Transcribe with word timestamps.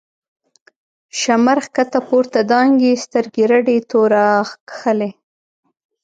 ”شمر” 1.19 1.57
ښکته 1.65 1.99
پورته 2.07 2.39
دانگی، 2.51 2.93
سترگی 3.03 3.43
رډی 3.51 3.77
توره 3.89 4.25
کښلی 4.69 5.11